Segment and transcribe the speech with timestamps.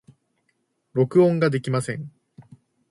[0.93, 2.11] 録音ができません。